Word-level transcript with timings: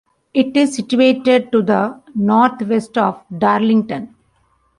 It 0.33 0.57
is 0.57 0.75
situated 0.77 1.51
to 1.51 1.61
the 1.61 2.01
north 2.15 2.63
west 2.63 2.97
of 2.97 3.21
Darlington. 3.37 4.15